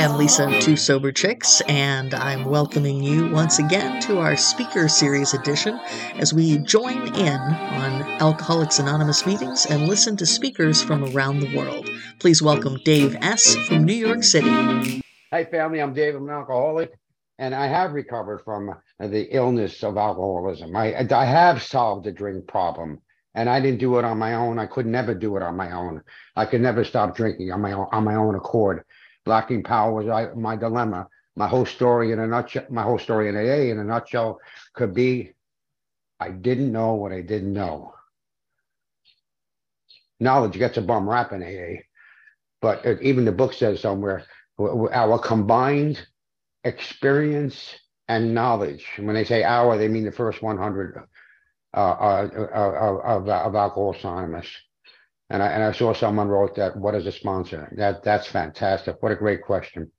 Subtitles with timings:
[0.00, 4.88] I'm Lisa, of Two Sober Chicks, and I'm welcoming you once again to our Speaker
[4.88, 5.78] Series edition
[6.14, 11.54] as we join in on Alcoholics Anonymous meetings and listen to speakers from around the
[11.54, 11.90] world.
[12.18, 13.56] Please welcome Dave S.
[13.68, 15.02] from New York City.
[15.34, 15.82] Hi, family.
[15.82, 16.14] I'm Dave.
[16.14, 16.92] I'm an alcoholic,
[17.38, 20.74] and I have recovered from the illness of alcoholism.
[20.74, 23.02] I, I have solved the drink problem
[23.34, 24.58] and I didn't do it on my own.
[24.58, 26.02] I could never do it on my own.
[26.36, 28.84] I could never stop drinking on my own on my own accord.
[29.24, 31.08] Blocking power was I, my dilemma.
[31.36, 34.40] My whole story in a nutshell, my whole story in AA in a nutshell
[34.74, 35.32] could be
[36.18, 37.94] I didn't know what I didn't know.
[40.18, 41.82] Knowledge gets a bum rap in AA,
[42.60, 44.26] but even the book says somewhere
[44.58, 46.06] our combined
[46.64, 47.74] experience
[48.08, 48.84] and knowledge.
[48.96, 50.98] And when they say our, they mean the first 100
[51.72, 54.48] uh, uh, uh, of, of Alcoholics Anonymous.
[55.30, 57.72] And I, and I saw someone wrote that, what is a sponsor?
[57.76, 59.00] That That's fantastic.
[59.00, 59.90] What a great question.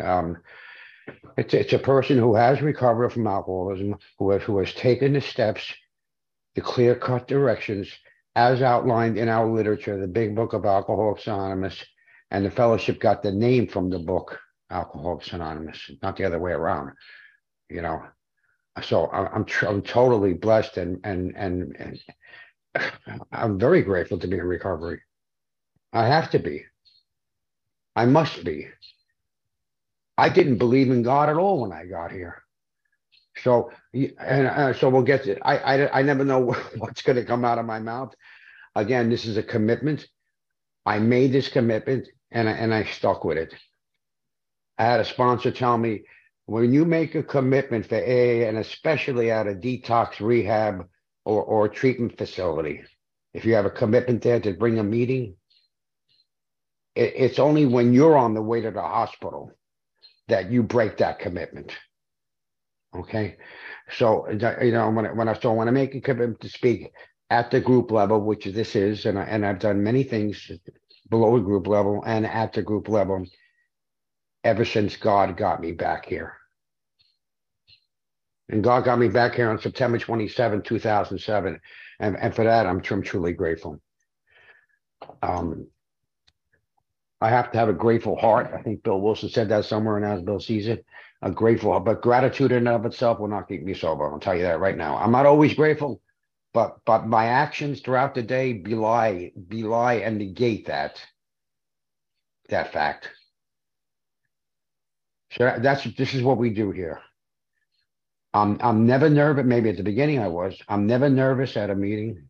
[0.00, 0.38] Um,
[1.36, 5.20] it's, it's a person who has recovered from alcoholism, who has, who has taken the
[5.20, 5.72] steps,
[6.54, 7.92] the clear cut directions
[8.36, 11.84] as outlined in our literature, the big book of Alcoholics Anonymous,
[12.30, 16.50] and the fellowship got the name from the book Alcoholics Anonymous, not the other way
[16.50, 16.90] around.
[17.70, 18.02] You know,
[18.82, 21.98] so I'm I'm totally blessed and and and and
[23.32, 25.00] I'm very grateful to be in recovery.
[25.92, 26.64] I have to be.
[27.96, 28.68] I must be.
[30.16, 32.42] I didn't believe in God at all when I got here.
[33.42, 36.40] So and uh, so we'll get to I I I never know
[36.78, 38.14] what's going to come out of my mouth.
[38.76, 40.06] Again, this is a commitment.
[40.86, 43.54] I made this commitment and I, and I stuck with it.
[44.78, 46.04] I had a sponsor tell me
[46.46, 50.88] when you make a commitment for AA and especially at a detox rehab
[51.24, 52.82] or, or treatment facility,
[53.32, 55.36] if you have a commitment there to bring a meeting,
[56.94, 59.52] it, it's only when you're on the way to the hospital
[60.28, 61.72] that you break that commitment.
[62.96, 63.36] Okay.
[63.90, 66.92] So, you know, when I, when I, so when I make a commitment to speak
[67.30, 70.50] at the group level, which this is, and, I, and I've done many things
[71.10, 73.26] below the group level and at the group level,
[74.44, 76.36] ever since God got me back here.
[78.50, 81.60] And God got me back here on September 27, 2007.
[82.00, 83.80] And, and for that, I'm, I'm truly grateful.
[85.22, 85.68] Um,
[87.20, 88.52] I have to have a grateful heart.
[88.56, 90.86] I think Bill Wilson said that somewhere, and as Bill sees it,
[91.22, 91.86] a grateful, heart.
[91.86, 94.12] but gratitude in and of itself will not keep me sober.
[94.12, 94.98] I'll tell you that right now.
[94.98, 96.02] I'm not always grateful,
[96.54, 101.00] but but my actions throughout the day belie belie and negate that
[102.50, 103.10] that fact.
[105.32, 107.00] So that's this is what we do here.
[108.34, 109.44] I'm I'm never nervous.
[109.46, 110.60] Maybe at the beginning I was.
[110.68, 112.28] I'm never nervous at a meeting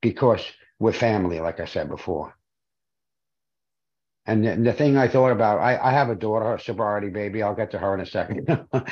[0.00, 0.44] because
[0.78, 2.34] we're family, like I said before.
[4.24, 7.42] And the, the thing I thought about, I, I have a daughter, a sobriety baby.
[7.42, 8.48] I'll get to her in a second.
[8.72, 8.84] uh,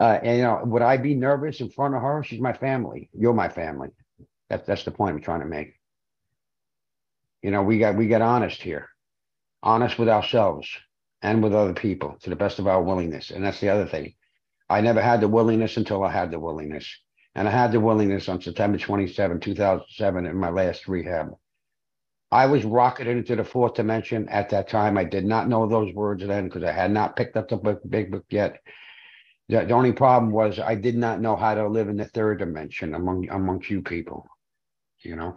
[0.00, 2.24] and you know, would I be nervous in front of her?
[2.24, 3.08] She's my family.
[3.16, 3.90] You're my family.
[4.48, 5.74] That's that's the point I'm trying to make.
[7.42, 8.88] You know, we got we get honest here,
[9.62, 10.68] honest with ourselves
[11.22, 13.30] and with other people to the best of our willingness.
[13.30, 14.14] And that's the other thing.
[14.70, 16.88] I never had the willingness until I had the willingness.
[17.34, 21.34] And I had the willingness on September 27, 2007, in my last rehab.
[22.30, 24.96] I was rocketed into the fourth dimension at that time.
[24.96, 27.80] I did not know those words then because I had not picked up the book,
[27.88, 28.60] big book yet.
[29.48, 32.38] The, the only problem was I did not know how to live in the third
[32.38, 34.28] dimension among amongst you people.
[35.00, 35.36] You know,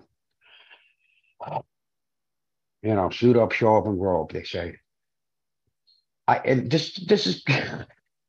[2.84, 4.32] you know, suit up, show up, and grow up.
[4.32, 4.76] They say.
[6.28, 7.44] I and this this is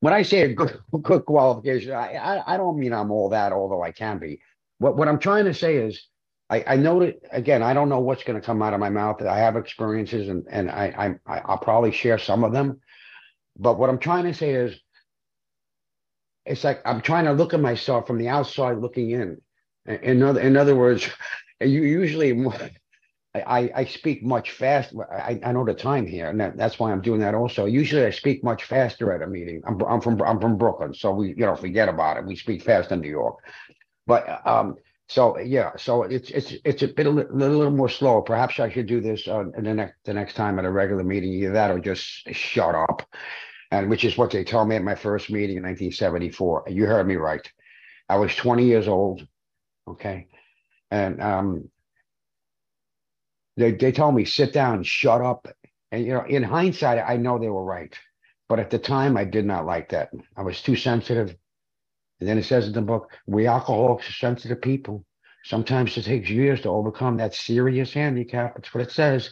[0.04, 3.52] when I say a good, good qualification, I, I, I don't mean I'm all that,
[3.52, 4.38] although I can be.
[4.76, 6.08] What what I'm trying to say is,
[6.50, 7.62] I, I know that again.
[7.62, 9.22] I don't know what's going to come out of my mouth.
[9.22, 12.82] I have experiences, and and I, I I'll probably share some of them.
[13.56, 14.78] But what I'm trying to say is,
[16.44, 19.40] it's like I'm trying to look at myself from the outside looking in.
[19.86, 21.08] In other in other words,
[21.62, 22.34] you usually
[23.34, 25.12] I, I speak much faster.
[25.12, 27.66] I, I know the time here, and that, that's why I'm doing that also.
[27.66, 29.60] Usually, I speak much faster at a meeting.
[29.66, 32.26] I'm, I'm from I'm from Brooklyn, so we you know forget about it.
[32.26, 33.38] We speak fast in New York,
[34.06, 34.76] but um,
[35.08, 38.22] so yeah, so it's it's it's a bit a little, a little more slow.
[38.22, 41.32] Perhaps I should do this uh, the next the next time at a regular meeting.
[41.32, 43.02] Either that or just shut up,
[43.72, 46.66] and which is what they told me at my first meeting in 1974.
[46.68, 47.46] You heard me right.
[48.08, 49.26] I was 20 years old,
[49.88, 50.28] okay,
[50.90, 51.68] and um,
[53.56, 55.48] they, they told me, sit down, shut up.
[55.92, 57.96] And, you know, in hindsight, I know they were right.
[58.48, 60.10] But at the time, I did not like that.
[60.36, 61.34] I was too sensitive.
[62.20, 65.04] And then it says in the book, we alcoholics are sensitive people.
[65.44, 68.54] Sometimes it takes years to overcome that serious handicap.
[68.54, 69.30] That's what it says.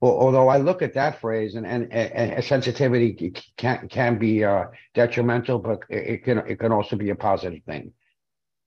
[0.00, 5.58] although I look at that phrase and, and, and sensitivity can, can be uh, detrimental,
[5.58, 7.92] but it, can, it can also be a positive thing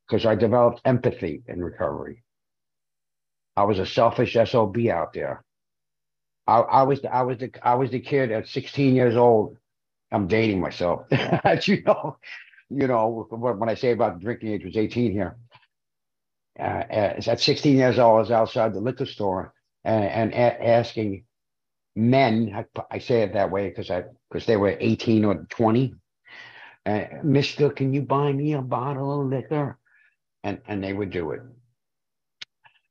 [0.08, 2.24] because I developed empathy in recovery.
[3.56, 5.44] I was a selfish SOB out there.
[6.48, 9.58] I, I was I was the I was the kid at 16 years old.
[10.12, 11.06] I'm dating myself.
[11.12, 12.18] as you know,
[12.70, 15.38] you know when I say about drinking age was 18 here.
[16.60, 16.64] Uh,
[17.24, 19.54] at 16 years old, I was outside the liquor store
[19.84, 21.24] and, and a- asking
[21.96, 22.52] men.
[22.56, 25.96] I, I, say it that way because I because they were 18 or 20.
[26.86, 29.78] Uh, Mister, can you buy me a bottle of liquor?
[30.44, 31.42] And and they would do it.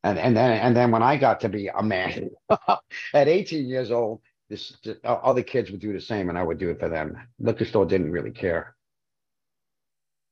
[0.03, 2.31] And and then and then when I got to be a man
[3.13, 6.69] at 18 years old, this, other kids would do the same, and I would do
[6.69, 7.17] it for them.
[7.39, 8.75] Liquor store didn't really care.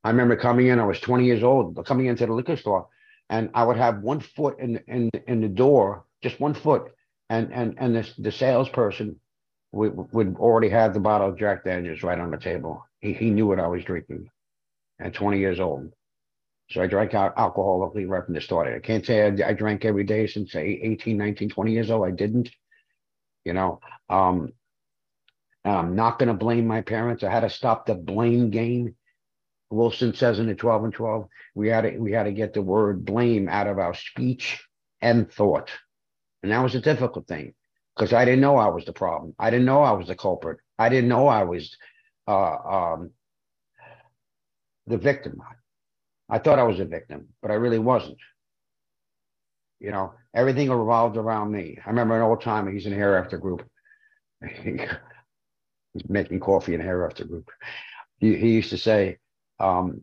[0.04, 0.80] I remember coming in.
[0.80, 2.88] I was 20 years old, coming into the liquor store,
[3.30, 6.92] and I would have one foot in in in the door, just one foot,
[7.30, 9.19] and and and the the salesperson
[9.72, 12.86] would would already have the bottle of Jack Daniels right on the table.
[13.01, 14.30] He he knew what I was drinking,
[15.00, 15.94] at 20 years old.
[16.71, 18.68] So I drank alcohol right from the start.
[18.68, 22.07] I can't say I, I drank every day since 18, 19, 20 years old.
[22.07, 22.50] I didn't,
[23.44, 23.80] you know.
[24.10, 24.54] Um,
[25.66, 27.24] I'm not going to blame my parents.
[27.24, 28.95] I had to stop the blame game.
[29.71, 32.62] Wilson says in the 12 and 12, we had to, we had to get the
[32.62, 34.63] word blame out of our speech
[35.01, 35.69] and thought.
[36.44, 37.54] And that was a difficult thing
[37.95, 39.36] because I didn't know I was the problem.
[39.38, 40.60] I didn't know I was the culprit.
[40.77, 41.75] I didn't know I was
[42.27, 43.12] uh, um,
[44.88, 45.42] the victim.
[46.29, 48.17] I thought I was a victim, but I really wasn't.
[49.79, 51.79] You know, everything revolved around me.
[51.85, 53.67] I remember an old timer, he's in hair after Group.
[54.63, 54.79] he's
[56.07, 57.49] making coffee in hair after Group.
[58.19, 59.17] He, he used to say,
[59.59, 60.01] um,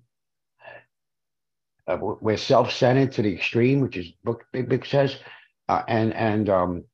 [1.87, 5.17] uh, we're self-centered to the extreme, which is book Big Big says,
[5.69, 6.85] uh, and and um,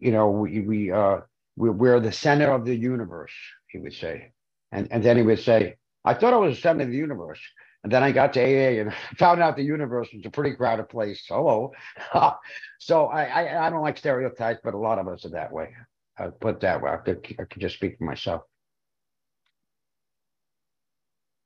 [0.00, 1.18] you know we we uh
[1.56, 3.32] we, we're the center of the universe.
[3.68, 4.32] He would say,
[4.72, 7.40] and and then he would say, I thought I was the center of the universe.
[7.82, 10.88] And then I got to AA and found out the universe was a pretty crowded
[10.88, 11.24] place.
[11.28, 11.72] Hello.
[12.78, 15.70] so I, I, I, don't like stereotypes, but a lot of us are that way.
[16.18, 16.90] I put that way.
[16.90, 18.42] I could, I could just speak for myself.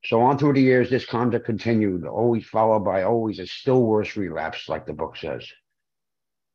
[0.03, 4.15] So on through the years, this conduct continued, always followed by always a still worse
[4.15, 5.47] relapse, like the book says.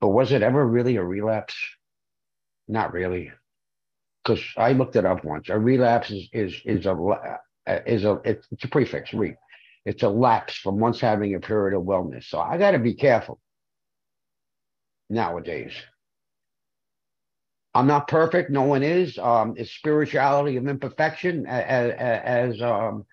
[0.00, 1.56] But was it ever really a relapse?
[2.68, 3.32] Not really.
[4.22, 5.48] Because I looked it up once.
[5.48, 9.34] A relapse is is is a is a it's a prefix, re
[9.84, 12.24] it's a lapse from once having a period of wellness.
[12.24, 13.40] So I got to be careful
[15.08, 15.72] nowadays.
[17.74, 18.50] I'm not perfect.
[18.50, 19.16] No one is.
[19.18, 21.92] Um, it's spirituality of imperfection, as,
[22.54, 23.06] as um,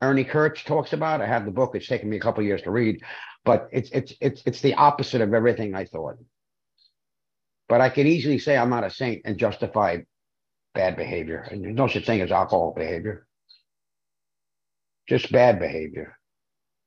[0.00, 1.20] Ernie Kurtz talks about.
[1.20, 1.74] I have the book.
[1.74, 3.02] It's taken me a couple years to read,
[3.44, 6.16] but it's it's it's it's the opposite of everything I thought.
[7.68, 9.98] But I can easily say I'm not a saint and justify
[10.74, 11.46] bad behavior.
[11.50, 13.26] And there's no such thing as alcohol behavior
[15.08, 16.16] just bad behavior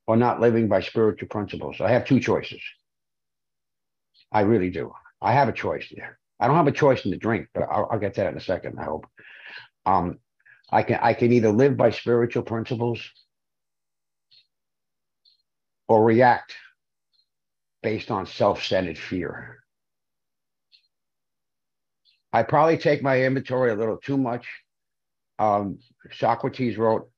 [0.08, 1.81] or not living by spiritual principles.
[1.81, 2.62] I have two choices.
[4.31, 4.94] I really do.
[5.22, 6.19] I have a choice there.
[6.40, 8.38] I don't have a choice in the drink, but I'll, I'll get to that in
[8.38, 8.80] a second.
[8.80, 9.08] I hope.
[9.86, 10.19] Um,
[10.72, 13.00] I can I can either live by spiritual principles
[15.88, 16.54] or react
[17.81, 19.60] based on self-centered fear.
[22.34, 24.45] I probably take my inventory a little too much.
[25.40, 25.80] Um,
[26.12, 27.09] Socrates wrote,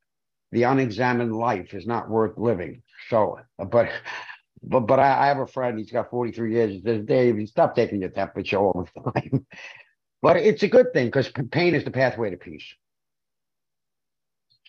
[0.52, 2.82] the unexamined life is not worth living.
[3.10, 3.90] So, but
[4.64, 5.78] but but I, I, have a friend.
[5.78, 6.72] He's got 43 years.
[6.72, 9.46] He says, Dave, stop taking your temperature all the time.
[10.22, 12.66] but it's a good thing because pain is the pathway to peace.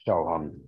[0.07, 0.61] So um,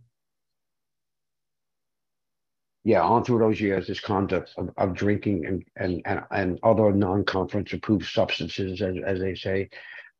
[2.85, 6.93] yeah, on through those years, this conduct of, of drinking and and and and other
[6.93, 9.71] non-conference approved substances, as as they say.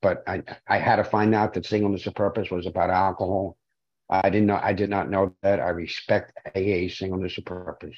[0.01, 3.57] But I I had to find out that singleness of purpose was about alcohol
[4.11, 4.61] I didn't know.
[4.63, 5.59] I did not know that.
[5.61, 7.97] I respect AA singleness of purpose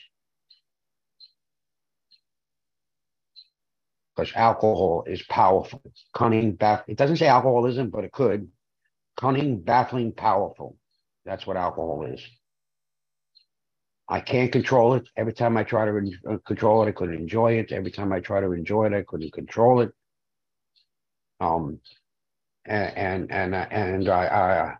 [4.17, 5.83] because alcohol is powerful,
[6.15, 8.51] cunning, baff- It doesn't say alcoholism, but it could.
[9.19, 10.77] Cunning, baffling, powerful.
[11.25, 12.23] That's what alcohol is.
[14.09, 15.09] I can't control it.
[15.17, 17.71] Every time I try to uh, control it, I couldn't enjoy it.
[17.73, 19.93] Every time I try to enjoy it, I couldn't control it.
[21.41, 21.81] Um,
[22.67, 24.77] and and and, and I, I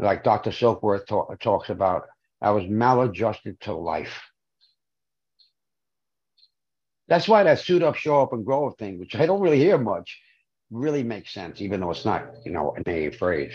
[0.00, 0.50] like Dr.
[0.50, 2.06] Silkworth talk, talks about,
[2.40, 4.20] I was maladjusted to life.
[7.08, 9.58] That's why that suit up, show up, and grow up thing, which I don't really
[9.58, 10.20] hear much,
[10.70, 13.54] really makes sense, even though it's not, you know, an A phrase.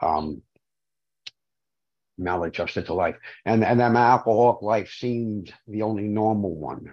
[0.00, 0.42] Um,
[2.18, 3.16] maladjusted to life.
[3.44, 6.92] And and that my alcoholic life seemed the only normal one.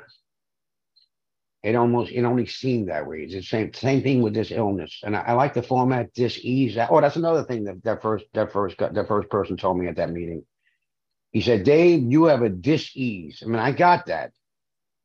[1.62, 3.24] It almost it only seemed that way.
[3.24, 6.78] It's the same same thing with this illness, and I, I like the format dis-ease.
[6.89, 9.98] Oh, that's another thing that that first that first that first person told me at
[9.98, 10.46] that meeting.
[11.32, 14.32] He said, "Dave, you have a dis-ease." I mean, I got that,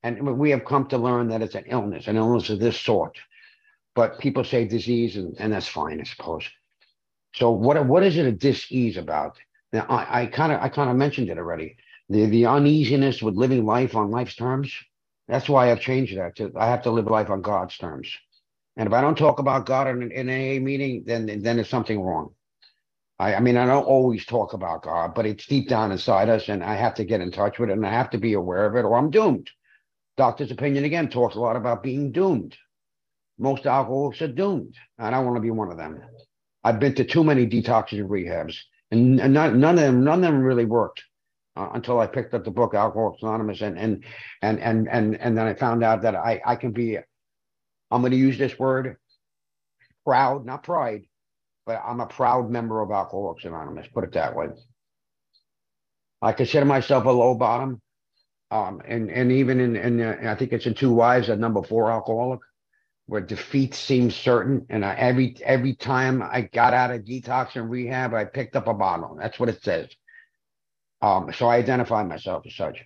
[0.04, 3.18] and we have come to learn that it's an illness, an illness of this sort.
[3.96, 6.48] But people say disease, and, and that's fine, I suppose.
[7.34, 9.38] So what what is it a dis-ease about?
[9.72, 11.78] Now I kind of I kind of mentioned it already.
[12.08, 14.72] The the uneasiness with living life on life's terms.
[15.28, 16.36] That's why I've changed that.
[16.36, 18.12] To, I have to live life on God's terms.
[18.76, 22.00] And if I don't talk about God in, in AA meeting, then then there's something
[22.00, 22.34] wrong.
[23.18, 26.48] I, I mean, I don't always talk about God, but it's deep down inside us,
[26.48, 28.66] and I have to get in touch with it, and I have to be aware
[28.66, 29.50] of it, or I'm doomed.
[30.16, 32.56] Doctor's opinion again talks a lot about being doomed.
[33.38, 34.74] Most alcoholics are doomed.
[34.98, 36.00] I don't want to be one of them.
[36.64, 38.56] I've been to too many detoxing rehabs,
[38.90, 41.02] and, and none, none of them none of them really worked
[41.56, 44.04] uh, until I picked up the book Alcoholics Anonymous, and and
[44.42, 46.98] and and and and then I found out that I I can be.
[47.90, 48.96] I'm going to use this word,
[50.04, 51.02] proud, not pride,
[51.66, 53.86] but I'm a proud member of Alcoholics Anonymous.
[53.94, 54.48] Put it that way.
[56.22, 57.80] I consider myself a low bottom,
[58.50, 61.62] um, and and even in in uh, I think it's in To Wives, a number
[61.62, 62.40] four alcoholic,
[63.06, 64.66] where defeat seems certain.
[64.70, 68.66] And I, every every time I got out of detox and rehab, I picked up
[68.66, 69.16] a bottle.
[69.20, 69.88] That's what it says.
[71.04, 72.82] Um, so I identify myself as such.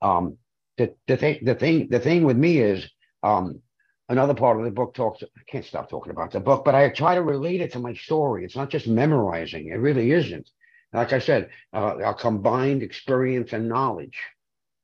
[0.00, 0.38] Um,
[0.78, 2.88] the, the thing, the thing, the thing with me is,
[3.22, 3.60] um,
[4.08, 5.22] another part of the book talks.
[5.22, 7.92] I can't stop talking about the book, but I try to relate it to my
[7.92, 8.46] story.
[8.46, 10.48] It's not just memorizing; it really isn't.
[10.94, 14.18] Like I said, uh, a combined experience and knowledge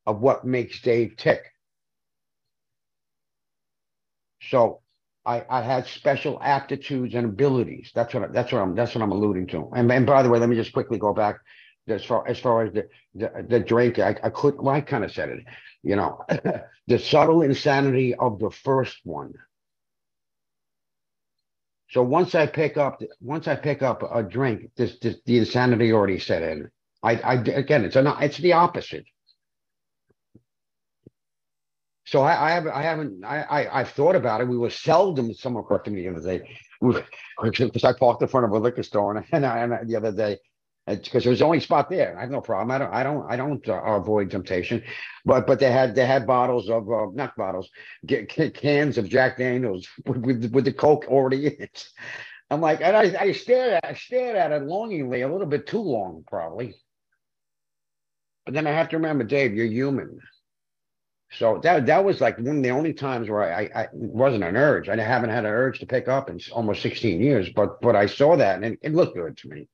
[0.05, 1.41] of what makes Dave tick.
[4.51, 4.81] So
[5.25, 7.91] I, I had special aptitudes and abilities.
[7.95, 9.71] That's what that's what I'm that's what I'm alluding to.
[9.75, 11.37] And, and by the way, let me just quickly go back
[11.89, 15.05] as far as far as the the, the drink, I, I could well, I kind
[15.05, 15.45] of said it,
[15.83, 16.25] you know,
[16.87, 19.33] the subtle insanity of the first one.
[21.91, 25.93] So once I pick up once I pick up a drink, this, this the insanity
[25.93, 26.71] already set in.
[27.03, 29.07] I, I again, it's it's the opposite.
[32.05, 34.49] So I, I haven't I haven't I, I I've thought about it.
[34.49, 36.59] We were seldom someone corrected me the other day
[37.43, 40.13] because I parked in front of a liquor store and, and, I, and the other
[40.13, 40.39] day
[40.87, 42.17] because there was the only spot there.
[42.17, 42.71] I have no problem.
[42.71, 42.93] I don't.
[42.93, 43.31] I don't.
[43.33, 44.83] I don't uh, avoid temptation,
[45.25, 47.71] but but they had they had bottles of uh, not bottles,
[48.55, 51.89] cans of Jack Daniels with, with, with the Coke already in it.
[52.51, 55.67] I'm like, and I, I stared at I stared at it longingly, a little bit
[55.67, 56.75] too long, probably.
[58.45, 60.19] But then I have to remember, Dave, you're human.
[61.33, 64.43] So that that was like one of the only times where I, I, I wasn't
[64.43, 64.89] an urge.
[64.89, 68.07] I haven't had an urge to pick up in almost 16 years, but but I
[68.07, 69.69] saw that and it, it looked good to me.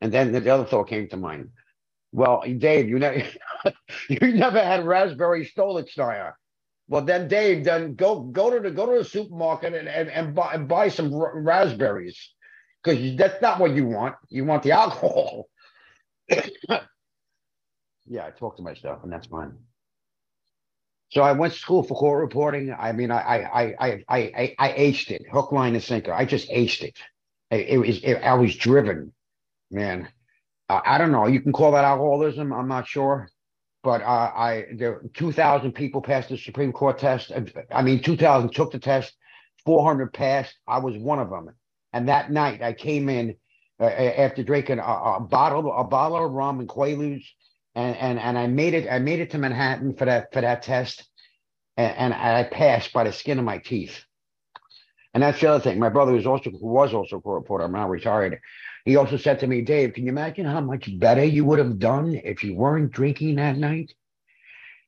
[0.00, 1.50] And then the other thought came to mind.
[2.12, 3.22] Well, Dave, you never
[4.08, 6.32] you never had raspberry Stolichnaya.
[6.88, 10.34] Well, then Dave, then go go to the go to the supermarket and and, and
[10.34, 12.32] buy and buy some r- raspberries
[12.82, 14.16] because that's not what you want.
[14.30, 15.48] You want the alcohol.
[16.30, 19.54] yeah, I talk to myself, and that's fine.
[21.10, 22.74] So I went to school for court reporting.
[22.78, 26.12] I mean, I I I I I, I aced it, hook, line, and sinker.
[26.12, 26.98] I just aced it.
[27.50, 29.12] It, it was it, I was driven
[29.70, 30.08] man,
[30.68, 31.26] I don't know.
[31.26, 32.52] You can call that alcoholism.
[32.52, 33.30] I'm not sure.
[33.82, 37.32] But uh, I there 2,000 people passed the Supreme Court test.
[37.72, 39.14] I mean, 2,000 took the test.
[39.64, 40.54] 400 passed.
[40.66, 41.50] I was one of them.
[41.92, 43.36] And that night, I came in
[43.80, 47.24] uh, after drinking a, a, bottle a bottle of rum and Quaaludes,
[47.74, 48.88] and and and I made it.
[48.90, 51.08] I made it to Manhattan for that for that test,
[51.76, 54.04] and, and I passed by the skin of my teeth.
[55.14, 55.78] And that's the other thing.
[55.78, 57.64] My brother was also who was also a court reporter.
[57.64, 58.40] I'm now retired.
[58.88, 61.78] He also said to me, Dave, can you imagine how much better you would have
[61.78, 63.92] done if you weren't drinking that night?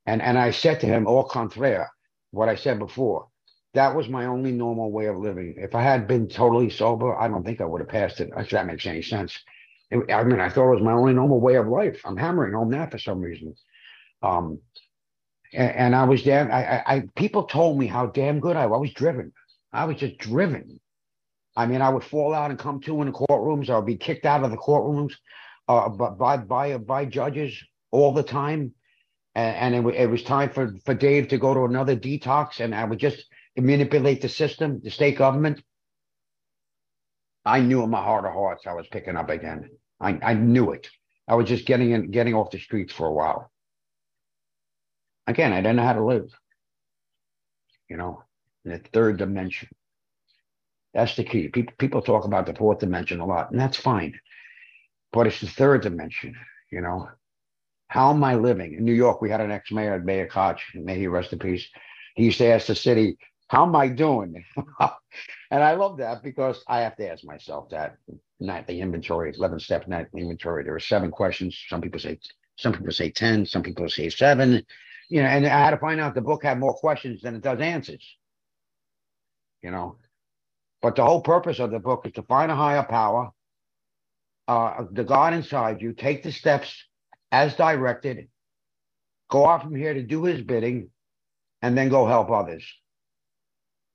[0.06, 1.90] And and I said to him, au contraire,
[2.30, 3.28] what I said before.
[3.74, 5.56] That was my only normal way of living.
[5.58, 8.30] If I had been totally sober, I don't think I would have passed it.
[8.34, 9.38] If that makes any sense.
[9.92, 12.00] I mean, I thought it was my only normal way of life.
[12.06, 13.54] I'm hammering home that for some reason.
[14.22, 14.60] Um,
[15.52, 16.50] and, and I was damn.
[16.50, 18.78] I, I, I people told me how damn good I was.
[18.78, 19.32] I was driven.
[19.74, 20.80] I was just driven.
[21.56, 23.70] I mean, I would fall out and come to in the courtrooms.
[23.70, 25.14] I would be kicked out of the courtrooms
[25.68, 27.56] uh, by by by judges
[27.90, 28.72] all the time,
[29.34, 32.74] and, and it, it, was time for for Dave to go to another detox, and
[32.74, 33.24] I would just
[33.56, 35.62] manipulate the system, the state government.
[37.44, 39.70] I knew in my heart of hearts I was picking up again.
[39.98, 40.88] I, I knew it.
[41.26, 43.50] I was just getting in, getting off the streets for a while.
[45.26, 46.30] Again, I didn't know how to live.
[47.88, 48.22] You know,
[48.64, 49.68] in the third dimension.
[50.94, 51.48] That's the key.
[51.48, 54.18] People people talk about the fourth dimension a lot, and that's fine.
[55.12, 56.34] But it's the third dimension,
[56.70, 57.08] you know.
[57.88, 58.74] How am I living?
[58.74, 61.66] In New York, we had an ex-mayor, Mayor Koch, may he rest in peace.
[62.14, 63.18] He used to ask the city,
[63.48, 64.44] how am I doing?
[65.50, 67.96] and I love that because I have to ask myself that
[68.38, 70.62] nightly inventory, 11 step nightly inventory.
[70.62, 71.60] There are seven questions.
[71.68, 72.20] Some people say,
[72.56, 74.64] some people say 10, some people say seven,
[75.08, 77.42] you know, and I had to find out the book had more questions than it
[77.42, 78.04] does answers,
[79.62, 79.96] you know.
[80.82, 83.30] But the whole purpose of the book is to find a higher power,
[84.48, 86.84] uh, the God inside you, take the steps
[87.30, 88.28] as directed,
[89.28, 90.90] go off from here to do his bidding,
[91.62, 92.64] and then go help others.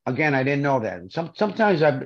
[0.05, 1.11] Again, I didn't know that.
[1.11, 2.01] Some sometimes I,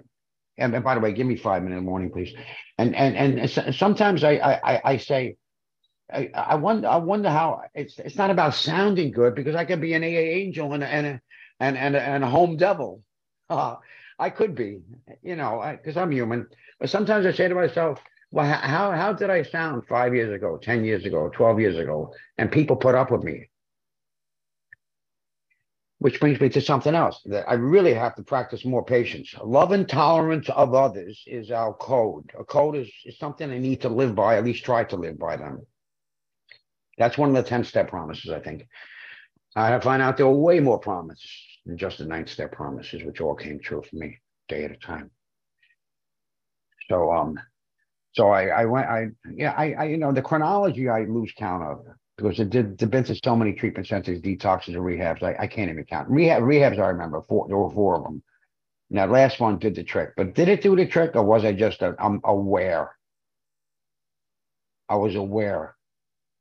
[0.57, 2.33] and by the way, give me five minutes in the morning, please.
[2.77, 5.35] And and and sometimes I I I say,
[6.11, 9.81] I, I wonder I wonder how it's it's not about sounding good because I could
[9.81, 11.21] be an AA angel and a, and a,
[11.59, 13.03] and and a, and a home devil.
[13.51, 13.77] Uh,
[14.19, 14.81] I could be,
[15.23, 16.47] you know, because I'm human.
[16.79, 20.59] But sometimes I say to myself, well, how how did I sound five years ago,
[20.61, 23.49] ten years ago, twelve years ago, and people put up with me?
[25.99, 29.35] which brings me to something else that I really have to practice more patience.
[29.43, 32.31] Love and tolerance of others is our code.
[32.39, 35.19] A code is, is something I need to live by, at least try to live
[35.19, 35.65] by them.
[36.97, 38.65] That's one of the 10 step promises, I think.
[39.57, 43.21] I find out there are way more promises than just the nine step promises, which
[43.21, 45.11] all came true for me day at a time.
[46.89, 47.39] So, um,
[48.13, 51.63] so I, I went, I, yeah, I, I, you know, the chronology I lose count
[51.63, 51.85] of
[52.17, 55.23] because it did been to so many treatment centers, detoxes, and rehabs.
[55.23, 56.09] I, I can't even count.
[56.09, 57.47] Rehab rehabs, I remember four.
[57.47, 58.23] There were four of them.
[58.89, 61.53] Now, last one did the trick, but did it do the trick, or was I
[61.53, 62.95] just a, I'm aware?
[64.89, 65.75] I was aware,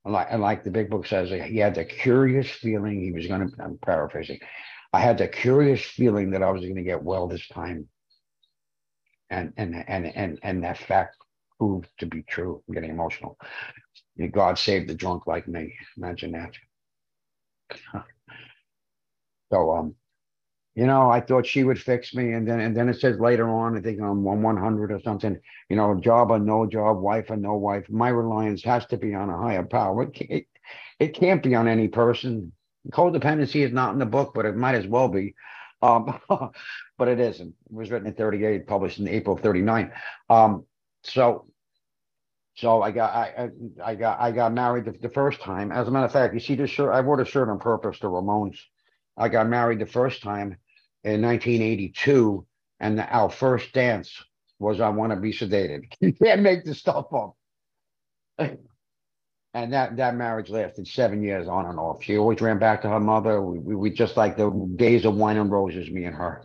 [0.07, 3.27] and like and like the big book says, he had the curious feeling he was
[3.27, 3.63] going to.
[3.63, 4.41] I'm paraphrasing.
[4.93, 7.89] I had the curious feeling that I was going to get well this time,
[9.31, 11.17] and and and and and that fact
[11.59, 12.63] proved to be true.
[12.69, 13.39] I'm getting emotional.
[14.33, 15.75] God saved the drunk like me.
[15.97, 16.53] Imagine that.
[19.53, 19.95] so um,
[20.75, 23.49] you know, I thought she would fix me, and then and then it says later
[23.51, 25.37] on, I think on one one hundred or something,
[25.69, 27.85] you know, job or no job, wife or no wife.
[27.91, 30.05] My reliance has to be on a higher power.
[30.05, 30.47] It, it,
[31.01, 32.53] it can't be on any person.
[32.91, 35.35] Codependency is not in the book, but it might as well be.
[35.83, 36.19] Um,
[36.99, 37.55] but it isn't.
[37.67, 39.93] It was written in 38, published in April 39.
[40.29, 40.65] Um,
[41.03, 41.47] so
[42.59, 43.51] so I got I
[43.85, 45.71] I got I got married the, the, first time.
[45.71, 46.93] As a matter of fact, you see this shirt.
[46.93, 48.59] I wore a shirt on purpose to Ramones.
[49.17, 50.57] I got married the first time
[51.05, 52.45] in 1982,
[52.81, 54.25] and the, our first dance
[54.59, 57.37] was "I Want to Be Sedated." You can't make this stuff up.
[59.55, 62.03] and that that marriage lasted seven years on and off.
[62.03, 63.43] She always ran back to her mother.
[63.43, 66.45] We, we, we just like the days of wine and roses, me and her.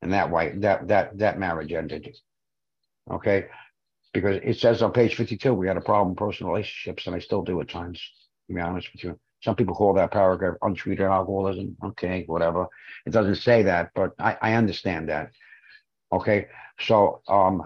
[0.00, 2.16] And that way that that that marriage ended.
[3.10, 3.46] Okay
[4.12, 7.18] because it says on page 52 we had a problem in personal relationships and i
[7.18, 8.00] still do at times
[8.48, 12.66] to be honest with you some people call that paragraph untreated alcoholism okay whatever
[13.06, 15.30] it doesn't say that but i, I understand that
[16.12, 16.48] okay
[16.80, 17.62] so um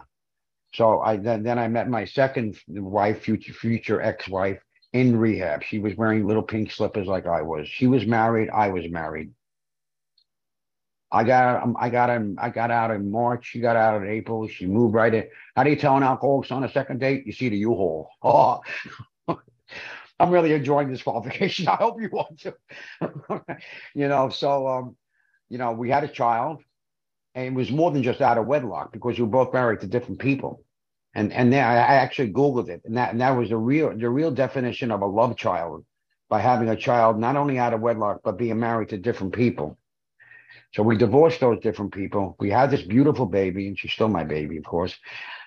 [0.77, 4.59] so i then, then i met my second wife future future ex-wife
[4.93, 8.69] in rehab she was wearing little pink slippers like i was she was married i
[8.69, 9.31] was married
[11.17, 13.47] I got um, I got I got out in March.
[13.47, 14.49] She got out in April.
[14.49, 15.25] She moved right in.
[15.55, 17.27] How do you tell an alcoholic on a second date?
[17.27, 18.11] You see the U-Haul.
[18.23, 18.61] Oh,
[20.19, 21.69] I'm really enjoying this qualification.
[21.69, 22.55] I hope you want to.
[23.95, 24.97] you know, so um,
[25.49, 26.63] you know, we had a child,
[27.35, 29.87] and it was more than just out of wedlock because we were both married to
[29.87, 30.65] different people.
[31.17, 34.11] And and then I, actually Googled it, and that and that was the real the
[34.11, 35.83] real definition of a love child
[36.29, 39.79] by having a child not only out of wedlock but being married to different people.
[40.75, 42.37] So we divorced those different people.
[42.39, 44.95] We had this beautiful baby, and she's still my baby, of course.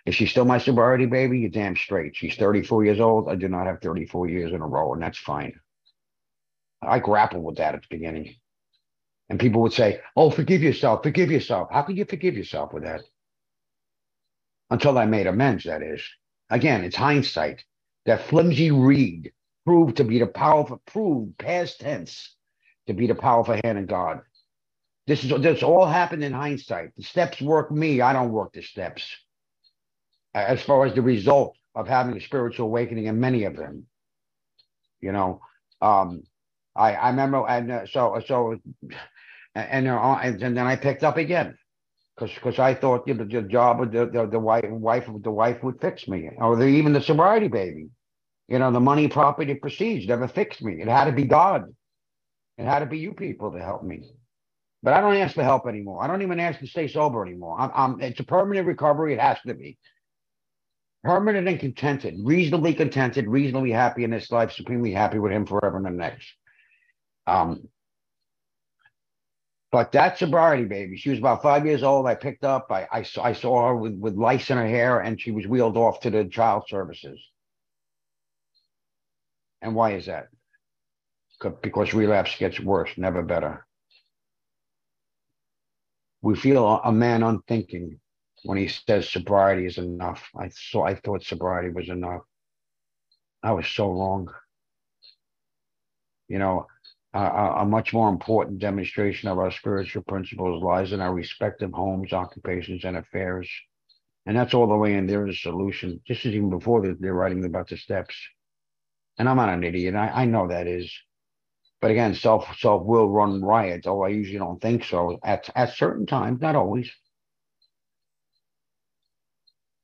[0.08, 1.42] Is she still my sobriety baby?
[1.42, 2.16] You're damn straight.
[2.16, 3.30] She's 34 years old.
[3.30, 5.54] I do not have 34 years in a row, and that's fine.
[6.82, 8.38] I grappled with that at the beginning.
[9.30, 11.68] And people would say, Oh, forgive yourself, forgive yourself.
[11.72, 13.02] How can you forgive yourself with that?
[14.70, 16.02] Until I made amends, that is.
[16.50, 17.64] Again, it's hindsight.
[18.06, 19.32] That flimsy reed
[19.66, 22.36] proved to be the powerful, proved past tense
[22.88, 24.22] to be the powerful hand of God.
[25.08, 26.96] This is this all happened in hindsight.
[26.96, 28.02] The steps work me.
[28.02, 29.08] I don't work the steps.
[30.34, 33.88] As far as the result of having a spiritual awakening, and many of them,
[35.02, 35.42] you know,
[35.82, 36.24] um,
[36.76, 38.60] I I remember, and uh, so so,
[39.56, 41.58] and uh, and, and then I picked up again
[42.20, 45.32] because because I thought you know, the job of the, the, the wife wife the
[45.32, 47.90] wife would fix me, or the, even the sobriety baby,
[48.50, 50.82] you know, the money, property, prestige never fixed me.
[50.82, 51.66] It had to be God.
[52.58, 54.04] It had to be you people to help me.
[54.84, 56.04] But I don't ask for help anymore.
[56.04, 57.60] I don't even ask to stay sober anymore.
[57.60, 59.14] I'm, I'm, it's a permanent recovery.
[59.14, 59.78] It has to be.
[61.04, 65.78] permanent and contented, reasonably contented, reasonably happy in this life, supremely happy with him forever
[65.78, 66.28] and the next.
[67.28, 67.68] Um,
[69.72, 72.08] but that sobriety baby, she was about five years old.
[72.08, 75.00] I picked up, I, I, saw, I saw her with, with lice in her hair,
[75.00, 77.20] and she was wheeled off to the child services.
[79.62, 80.30] And why is that?
[81.62, 83.66] Because relapse gets worse, never better.
[86.22, 88.00] We feel a man unthinking
[88.44, 90.30] when he says sobriety is enough.
[90.38, 92.22] I saw I thought sobriety was enough.
[93.42, 94.30] I was so wrong.
[96.28, 96.68] You know,
[97.14, 102.14] uh, a much more important demonstration of our spiritual principles lies in our respective homes,
[102.14, 103.50] occupations, and affairs.
[104.26, 106.02] And that's all the way in there is a solution.
[106.06, 108.16] Just as even before they're writing about the steps.
[109.18, 109.96] And I'm not an idiot.
[109.96, 110.94] I, I know that is.
[111.82, 113.88] But again, self self will run riot.
[113.88, 115.18] Oh, I usually don't think so.
[115.24, 116.92] At at certain times, not always.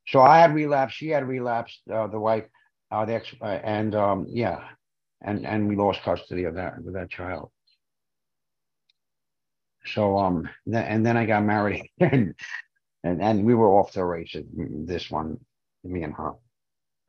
[0.08, 0.98] So I had relapsed.
[0.98, 1.80] She had relapsed.
[1.92, 2.46] Uh, the wife,
[2.92, 4.60] uh, the ex, uh, and um, yeah,
[5.26, 7.52] and and we lost custody of that with that child.
[9.88, 12.36] So um, th- and then I got married, and
[13.04, 14.46] and and we were off the races.
[14.56, 15.40] This one,
[15.84, 16.34] me and her.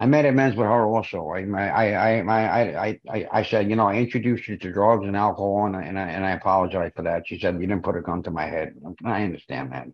[0.00, 1.28] I made amends with her also.
[1.30, 5.16] I I I I I I said, you know, I introduced you to drugs and
[5.16, 7.26] alcohol, and I, and I, and I apologize for that.
[7.28, 8.74] She said, you didn't put a gun to my head.
[9.04, 9.86] I understand that.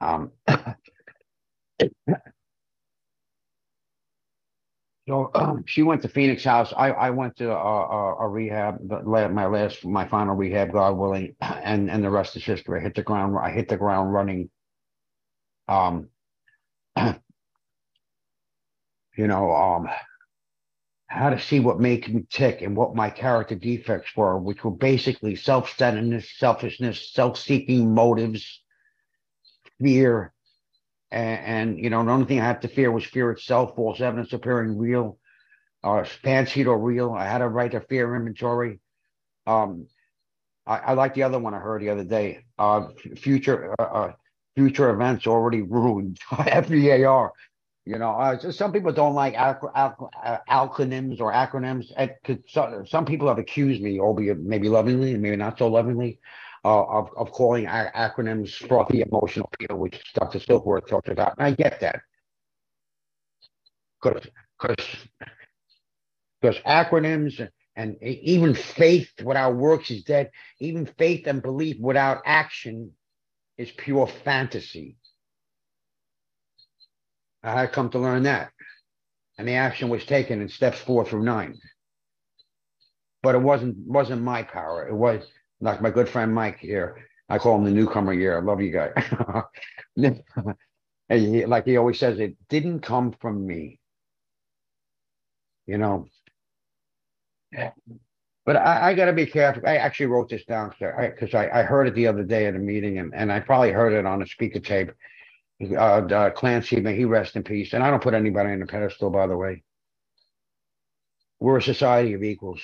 [0.00, 0.32] Um,
[5.08, 6.72] so um, she went to Phoenix House.
[6.76, 11.36] I I went to a, a, a rehab, my last, my final rehab, God willing,
[11.40, 12.80] and and the rest is history.
[12.80, 13.36] I hit the ground.
[13.40, 14.50] I hit the ground running.
[15.68, 16.08] Um
[19.16, 19.88] you know, um,
[21.06, 24.72] how to see what makes me tick and what my character defects were, which were
[24.72, 28.62] basically self-centeredness, selfishness, self-seeking motives,
[29.80, 30.33] fear,
[31.10, 34.00] and, and, you know, the only thing I had to fear was fear itself, false
[34.00, 35.18] evidence appearing real,
[35.82, 37.12] uh, fancied or real.
[37.12, 38.80] I had to write a fear inventory.
[39.46, 39.86] Um,
[40.66, 42.44] I, I like the other one I heard the other day.
[42.58, 44.12] Uh, future, uh, uh
[44.56, 46.18] future events already ruined.
[46.38, 47.32] F-E-A-R.
[47.86, 51.92] You know, uh, some people don't like ac- ac- uh, acronyms or acronyms.
[52.48, 56.18] Some, some people have accused me, albeit maybe lovingly and maybe not so lovingly,
[56.64, 60.38] uh, of, of calling ac- acronyms frothy emotional appeal, which Dr.
[60.40, 61.34] Silkworth talked about.
[61.38, 62.00] And I get that.
[64.02, 64.26] Because
[66.66, 70.30] acronyms and even faith without works is dead.
[70.60, 72.92] Even faith and belief without action
[73.58, 74.96] is pure fantasy.
[77.42, 78.50] I had come to learn that.
[79.38, 81.58] And the action was taken in steps four through nine.
[83.22, 84.88] But it wasn't wasn't my power.
[84.88, 85.24] It was
[85.60, 87.06] like my good friend Mike here.
[87.28, 88.38] I call him the newcomer year.
[88.38, 88.92] I love you guys.
[91.08, 93.80] he, like he always says, it didn't come from me.
[95.66, 96.06] You know.
[98.46, 99.62] But I, I got to be careful.
[99.66, 102.54] I actually wrote this down because I, I, I heard it the other day at
[102.54, 104.90] a meeting, and, and I probably heard it on a speaker tape
[105.62, 107.72] uh, uh, Clancy, may he rest in peace.
[107.72, 109.62] And I don't put anybody on a pedestal, by the way.
[111.40, 112.62] We're a society of equals.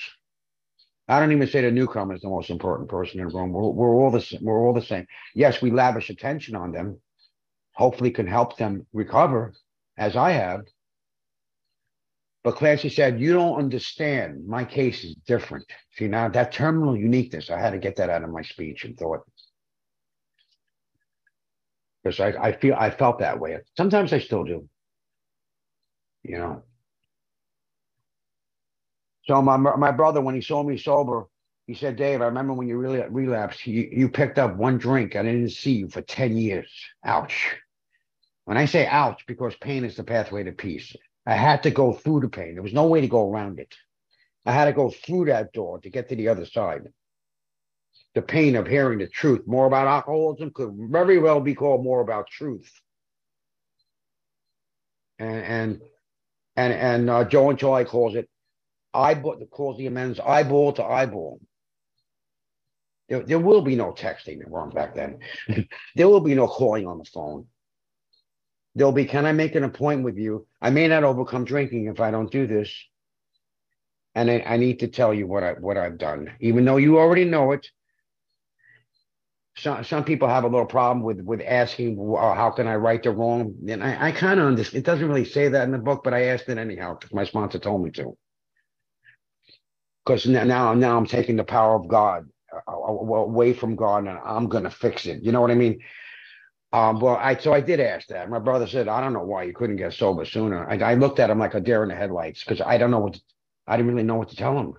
[1.11, 3.51] I don't even say the newcomer is the most important person in the room.
[3.51, 5.05] We're, we're all the we're all the same.
[5.35, 7.01] Yes, we lavish attention on them.
[7.73, 9.53] Hopefully, can help them recover,
[9.97, 10.61] as I have.
[12.45, 14.47] But Clancy said, "You don't understand.
[14.47, 15.65] My case is different."
[15.97, 17.49] See now that terminal uniqueness.
[17.49, 19.19] I had to get that out of my speech and thought
[22.03, 23.57] because I, I feel I felt that way.
[23.75, 24.69] Sometimes I still do.
[26.23, 26.63] You know.
[29.23, 31.25] So my my brother, when he saw me sober,
[31.67, 33.67] he said, "Dave, I remember when you really relapsed.
[33.67, 35.15] You you picked up one drink.
[35.15, 36.71] I didn't see you for ten years.
[37.03, 37.55] Ouch."
[38.45, 40.95] When I say ouch, because pain is the pathway to peace.
[41.25, 42.55] I had to go through the pain.
[42.55, 43.75] There was no way to go around it.
[44.45, 46.87] I had to go through that door to get to the other side
[48.13, 49.47] the pain of hearing the truth.
[49.47, 52.69] More about alcoholism could very well be called more about truth.
[55.19, 55.81] And and
[56.57, 58.29] and, and uh, Joe and Charlie calls it
[58.93, 61.39] eyeball calls the amends eyeball to eyeball.
[63.09, 65.19] There, there will be no texting wrong back then.
[65.95, 67.47] there will be no calling on the phone.
[68.75, 70.47] There'll be, can I make an appointment with you?
[70.61, 72.73] I may not overcome drinking if I don't do this.
[74.15, 76.99] And I, I need to tell you what I what I've done, even though you
[76.99, 77.65] already know it
[79.57, 83.01] some some people have a little problem with with asking well, how can I right
[83.01, 84.81] the wrong, and I, I kind of understand.
[84.81, 87.25] It doesn't really say that in the book, but I asked it anyhow because my
[87.25, 88.17] sponsor told me to.
[90.05, 94.17] Because now now I'm taking the power of God uh, uh, away from God, and
[94.23, 95.23] I'm going to fix it.
[95.23, 95.79] You know what I mean?
[96.73, 98.29] Um, well, I so I did ask that.
[98.29, 100.69] My brother said, I don't know why you couldn't get sober sooner.
[100.69, 102.99] I, I looked at him like a deer in the headlights because I don't know
[102.99, 103.21] what to,
[103.67, 104.73] I didn't really know what to tell him.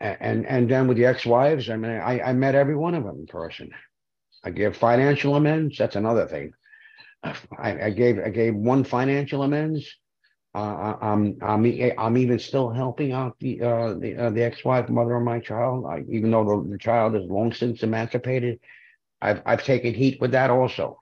[0.00, 3.04] A- And and then with the ex-wives, I mean, I, I met every one of
[3.04, 3.70] them in person.
[4.44, 5.78] I gave financial amends.
[5.78, 6.52] That's another thing.
[7.24, 9.96] I, I gave I gave one financial amends.
[10.54, 11.64] I'm I'm
[11.96, 15.86] I'm even still helping out the uh the uh, the ex-wife, mother of my child.
[15.86, 18.60] I, even though the, the child is long since emancipated,
[19.22, 21.00] I've I've taken heat with that also.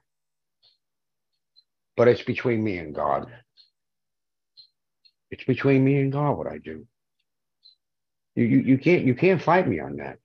[1.97, 3.27] But it's between me and God.
[5.31, 6.87] It's between me and God what I do.
[8.35, 10.17] You you, you can't you can't fight me on that.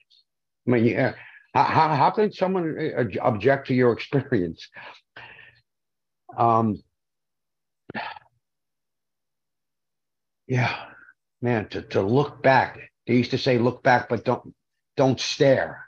[0.66, 1.14] I mean, yeah.
[1.54, 4.68] How, how, can someone uh, object to your experience?
[6.36, 6.82] Um,
[10.46, 10.76] yeah,
[11.42, 12.78] man, to, to look back.
[13.06, 14.54] They used to say, look back, but don't
[14.96, 15.84] don't stare.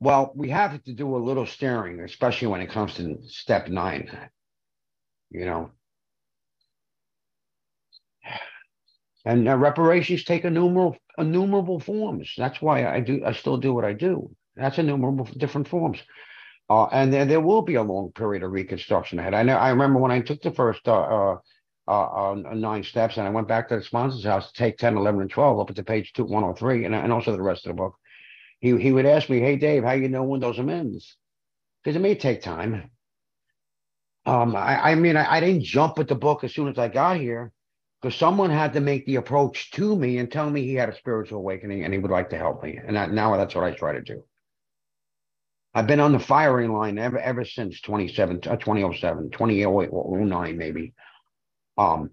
[0.00, 4.10] Well, we have to do a little staring, especially when it comes to step nine.
[5.30, 5.70] You know.
[9.24, 12.32] And uh, reparations take innumerable innumerable forms.
[12.36, 14.34] That's why I do I still do what I do.
[14.56, 15.98] That's innumerable different forms.
[16.70, 19.34] Uh, and then there will be a long period of reconstruction ahead.
[19.34, 19.56] I know.
[19.56, 21.36] I remember when I took the first uh,
[21.90, 24.96] uh, uh, nine steps, and I went back to the sponsor's house to take 10,
[24.96, 27.82] 11, and 12 up the page two, 103, and, and also the rest of the
[27.82, 27.96] book.
[28.60, 31.16] He, he would ask me, Hey, Dave, how you know when those amends?
[31.82, 32.90] Because it may take time.
[34.24, 36.88] Um, I, I mean, I, I didn't jump at the book as soon as I
[36.88, 37.52] got here
[38.00, 40.96] because someone had to make the approach to me and tell me he had a
[40.96, 42.78] spiritual awakening and he would like to help me.
[42.86, 44.22] And that, now that's what I try to do.
[45.74, 50.94] I've been on the firing line ever ever since 27, uh, 2007, 2009 maybe.
[51.80, 52.10] Um,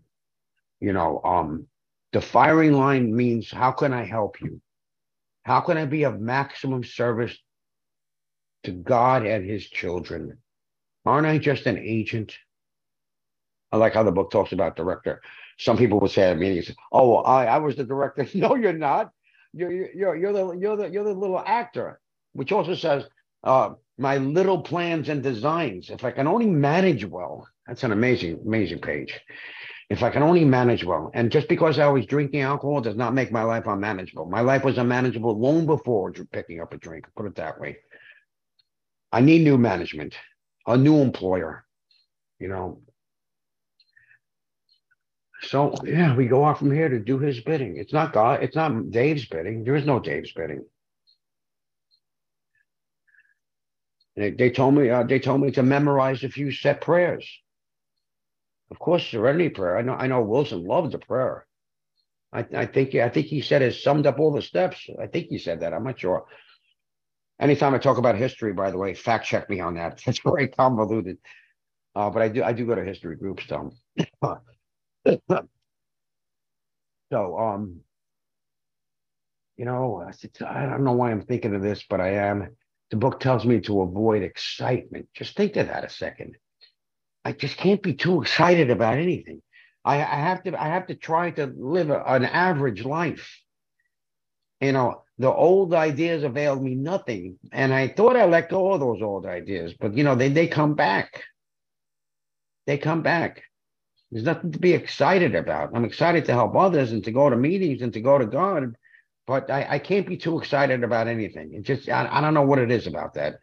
[0.79, 1.67] you know, um,
[2.13, 4.61] the firing line means how can I help you?
[5.43, 7.37] How can I be of maximum service
[8.63, 10.37] to God and his children?
[11.05, 12.37] Aren't I just an agent?
[13.71, 15.21] I like how the book talks about director.
[15.57, 19.11] Some people would say at meetings, "Oh, I, I was the director." No, you're not.
[19.53, 21.99] You're you're you're the you're the you're the little actor.
[22.33, 23.03] Which also says,
[23.43, 28.39] uh, "My little plans and designs." If I can only manage well, that's an amazing
[28.45, 29.19] amazing page.
[29.89, 33.13] If I can only manage well, and just because I was drinking alcohol does not
[33.13, 34.25] make my life unmanageable.
[34.25, 37.07] My life was unmanageable long before picking up a drink.
[37.15, 37.77] Put it that way.
[39.13, 40.15] I need new management,
[40.65, 41.65] a new employer.
[42.39, 42.81] You know,
[45.41, 47.77] so yeah, we go off from here to do his bidding.
[47.77, 49.63] It's not God, it's not Dave's bidding.
[49.63, 50.65] There is no Dave's bidding.
[54.15, 57.25] They, they told me uh, they told me to memorize a few set prayers.
[58.71, 59.77] Of course, serenity prayer.
[59.77, 61.45] I know I know Wilson loved the prayer.
[62.33, 64.89] I, I think I think he said it summed up all the steps.
[65.01, 65.73] I think he said that.
[65.73, 66.25] I'm not sure.
[67.39, 70.01] Anytime I talk about history, by the way, fact check me on that.
[70.05, 71.17] That's very convoluted.
[71.95, 73.71] Uh, but I do I do go to history groups, Tom.
[77.11, 77.79] so um
[79.55, 80.03] you know
[80.45, 82.55] i don't know why i'm thinking of this but i am
[82.91, 86.35] the book tells me to avoid excitement just think of that a second
[87.27, 89.41] i just can't be too excited about anything
[89.85, 93.41] i, I have to i have to try to live a, an average life
[94.61, 98.79] you know the old ideas availed me nothing and i thought i let go of
[98.79, 101.23] those old ideas but you know they, they come back
[102.65, 103.43] they come back
[104.11, 105.71] there's nothing to be excited about.
[105.75, 108.75] I'm excited to help others and to go to meetings and to go to God,
[109.25, 111.53] but I, I can't be too excited about anything.
[111.53, 113.39] It just I, I don't know what it is about that.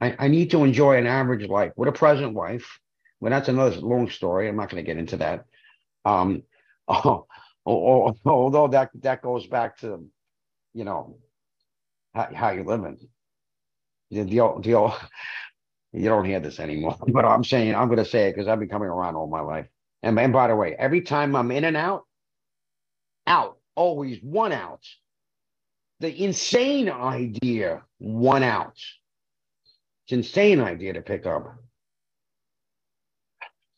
[0.00, 2.78] I, I need to enjoy an average life with a present wife.
[3.20, 4.48] Well, that's another long story.
[4.48, 5.44] I'm not going to get into that.
[6.04, 6.42] Um,
[6.88, 7.26] oh,
[7.66, 10.04] oh, although that that goes back to,
[10.74, 11.18] you know,
[12.14, 12.98] how, how you living.
[14.10, 14.94] The, the, old, the old,
[15.92, 18.58] you don't hear this anymore, but I'm saying I'm going to say it because I've
[18.58, 19.66] been coming around all my life.
[20.02, 22.04] And, and by the way, every time I'm in and out,
[23.26, 24.82] out, always one out.
[26.00, 28.78] The insane idea, one out.
[30.10, 31.54] It's insane idea to pick up.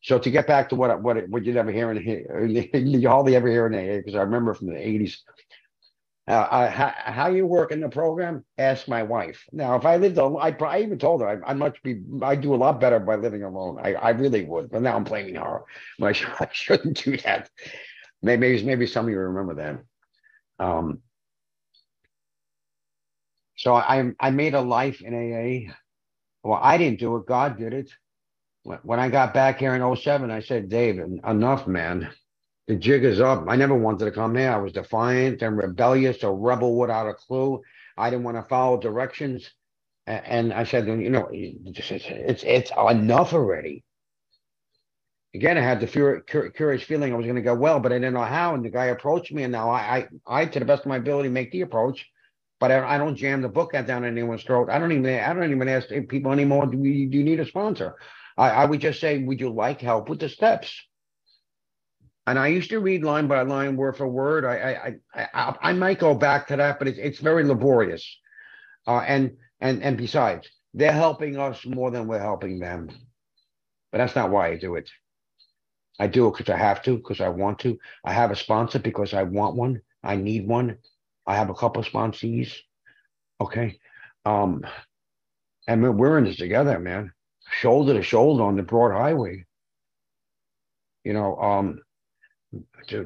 [0.02, 3.36] So to get back to what what what you never hear in here you hardly
[3.36, 5.18] ever hear in AA because I remember from the 80s
[6.26, 8.44] uh, I, how, how, you work in the program?
[8.56, 9.44] Ask my wife.
[9.50, 12.36] Now, if I lived alone, I, I even told her I, I much be I
[12.36, 13.78] do a lot better by living alone.
[13.82, 15.62] I, I really would, but now I'm blaming her.
[16.00, 17.50] I, should, I shouldn't do that.
[18.22, 20.64] Maybe maybe some of you remember that.
[20.64, 21.00] Um,
[23.56, 25.72] so I I made a life in AA.
[26.44, 27.26] Well, I didn't do it.
[27.26, 27.90] God did it.
[28.84, 32.08] When I got back here in 07, I said, Dave, enough, man
[32.66, 33.44] the jig is up.
[33.48, 34.50] I never wanted to come here.
[34.50, 37.62] I was defiant and rebellious, a rebel without a clue.
[37.96, 39.50] I didn't want to follow directions.
[40.06, 43.84] And I said, you know, it's it's enough already.
[45.34, 48.14] Again, I had the curious feeling I was going to go well, but I didn't
[48.14, 48.54] know how.
[48.54, 50.96] And the guy approached me, and now I, I, I to the best of my
[50.96, 52.06] ability, make the approach.
[52.62, 54.70] But I, I don't jam the book down anyone's throat.
[54.70, 56.66] I don't even, I don't even ask people anymore.
[56.66, 57.96] Do you, do you need a sponsor?
[58.38, 60.72] I, I would just say, would you like help with the steps?
[62.24, 64.44] And I used to read line by line, word for word.
[64.44, 68.06] I, I, I, I might go back to that, but it's, it's very laborious.
[68.86, 72.90] Uh, and and and besides, they're helping us more than we're helping them.
[73.90, 74.88] But that's not why I do it.
[75.98, 77.76] I do it because I have to, because I want to.
[78.04, 79.80] I have a sponsor because I want one.
[80.04, 80.78] I need one.
[81.26, 82.54] I have a couple of sponsees.
[83.40, 83.78] Okay.
[84.24, 84.64] Um,
[85.66, 87.12] and we're in this together, man.
[87.50, 89.44] Shoulder to shoulder on the broad highway.
[91.04, 91.80] You know, um,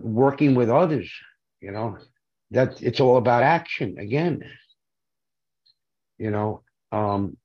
[0.02, 1.11] working with others,
[1.61, 1.98] you know,
[2.50, 4.42] that it's all about action again.
[6.18, 7.37] You know, um,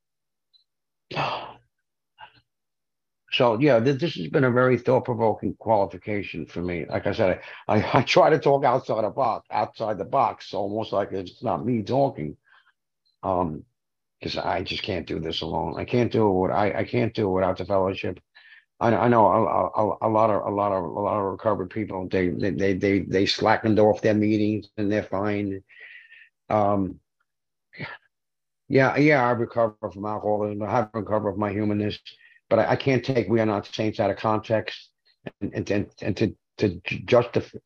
[3.32, 6.86] so yeah, this, this has been a very thought-provoking qualification for me.
[6.90, 10.54] Like I said, I, I, I try to talk outside the box, outside the box,
[10.54, 12.38] almost like it's not me talking.
[13.24, 13.64] Um,
[14.20, 15.80] because I just can't do this alone.
[15.80, 16.52] I can't do it.
[16.52, 18.20] I, I can't do it without the fellowship.
[18.80, 21.72] I, I know a, a, a, lot of a lot of a lot of recovered
[21.72, 22.08] people.
[22.08, 25.64] They they they they slackened off their meetings and they're fine.
[26.50, 27.00] Um,
[28.68, 30.62] yeah, yeah, I recover from alcoholism.
[30.62, 32.00] I have recovered from my humanness
[32.52, 34.90] but I, I, can't take "We Are Not Saints" out of context
[35.40, 37.58] and and and, and to to justify.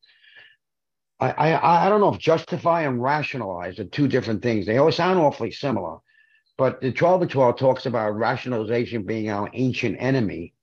[1.18, 4.64] I, I I don't know if justify and rationalize are two different things.
[4.64, 5.98] They always sound awfully similar,
[6.56, 10.54] but the twelve and twelve talks about rationalization being our ancient enemy.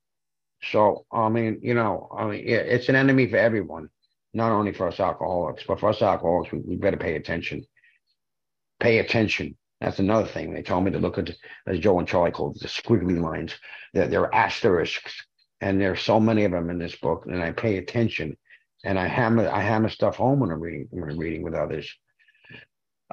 [0.70, 3.90] So I mean, you know, I mean, it's an enemy for everyone,
[4.32, 7.66] not only for us alcoholics, but for us alcoholics, we, we better pay attention.
[8.80, 9.56] Pay attention.
[9.84, 10.54] That's another thing.
[10.54, 11.30] They told me to look at,
[11.66, 13.54] as Joe and Charlie called it, the squiggly lines.
[13.92, 15.14] They're, they're asterisks,
[15.60, 17.26] and there's so many of them in this book.
[17.26, 18.34] And I pay attention,
[18.82, 21.92] and I hammer I hammer stuff home when I'm reading when I'm reading with others.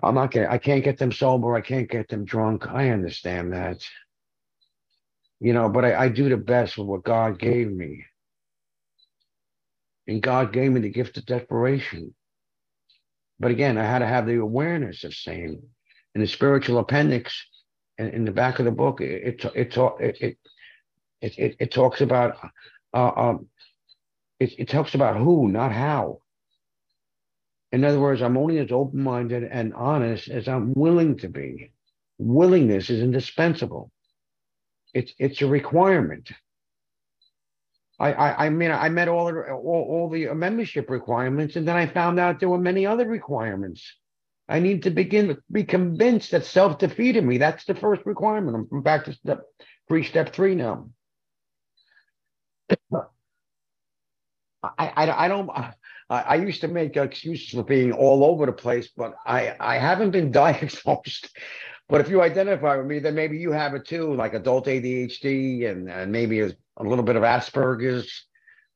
[0.01, 0.47] I'm not getting.
[0.47, 1.55] I can't get them sober.
[1.55, 2.65] I can't get them drunk.
[2.67, 3.85] I understand that.
[5.41, 8.05] You know, but I, I do the best with what God gave me.
[10.07, 12.15] And God gave me the gift of desperation.
[13.41, 15.63] But again, I had to have the awareness of saying,
[16.15, 17.45] in the spiritual appendix
[17.97, 20.37] in, in the back of the book, it it it it
[21.21, 22.37] it, it, talks about
[22.93, 23.47] uh, um,
[24.39, 26.19] it, it talks about who, not how.
[27.71, 31.71] In other words, I'm only as open minded and honest as I'm willing to be.
[32.17, 33.91] Willingness is indispensable.
[34.93, 36.31] It's it's a requirement.
[37.99, 41.85] I, I, I mean I met all all, all the membership requirements, and then I
[41.85, 43.81] found out there were many other requirements.
[44.51, 47.37] I need to begin to be convinced that self defeated me.
[47.37, 48.67] That's the first requirement.
[48.71, 49.43] I'm back to step
[49.87, 50.89] three, step three now.
[54.61, 55.49] I, I, I don't.
[55.49, 55.73] I,
[56.09, 60.11] I used to make excuses for being all over the place, but I, I haven't
[60.11, 61.29] been diagnosed.
[61.87, 65.69] But if you identify with me, then maybe you have it too, like adult ADHD
[65.69, 68.25] and, and maybe a, a little bit of Asperger's.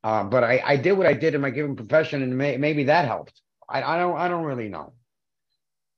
[0.03, 2.85] Uh, but I, I did what I did in my given profession, and may, maybe
[2.85, 3.41] that helped.
[3.67, 4.93] I, I don't I don't really know.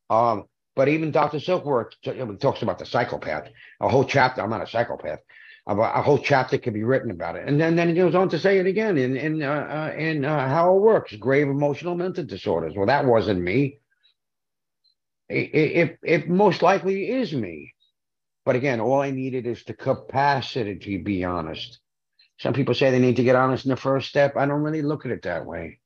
[0.09, 1.37] Um, but even Dr.
[1.39, 1.91] Silkworth
[2.39, 3.49] talks about the psychopath.
[3.81, 4.41] A whole chapter.
[4.41, 5.19] I'm not a psychopath.
[5.65, 8.39] A whole chapter could be written about it, and then then he goes on to
[8.39, 11.13] say it again in in uh, uh, in uh, how it works.
[11.15, 12.73] Grave emotional mental disorders.
[12.73, 13.79] Well, that wasn't me.
[15.27, 17.73] It, it, it most likely is me.
[18.45, 21.79] But again, all I needed is the capacity to be honest.
[22.39, 24.37] Some people say they need to get honest in the first step.
[24.37, 25.79] I don't really look at it that way.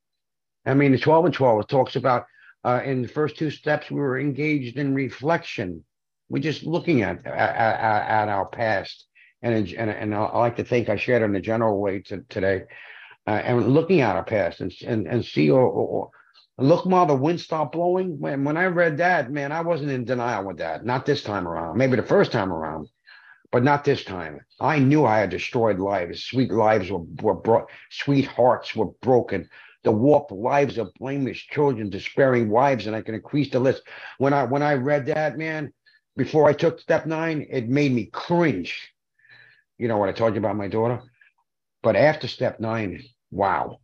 [0.64, 2.26] I mean, the 12 and 12, talks about
[2.64, 5.84] uh, in the first two steps, we were engaged in reflection.
[6.30, 9.06] We're just looking at at, at our past,
[9.42, 12.64] and and and I like to think I shared in a general way to, today,
[13.28, 16.10] uh, and looking at our past and and and see or, or
[16.58, 18.20] look while the wind stopped blowing.
[18.20, 20.86] When when I read that, man, I wasn't in denial with that.
[20.86, 21.78] Not this time around.
[21.78, 22.88] Maybe the first time around,
[23.52, 24.40] but not this time.
[24.60, 26.24] I knew I had destroyed lives.
[26.24, 27.70] Sweet lives were were brought.
[27.90, 29.50] Sweet hearts were broken
[29.84, 33.82] the warped lives of blameless children, despairing wives, and I can increase the list.
[34.18, 35.74] When I when I read that, man,
[36.16, 38.94] before I took step nine, it made me cringe.
[39.78, 41.02] You know what I told you about my daughter?
[41.82, 43.80] But after step nine, wow,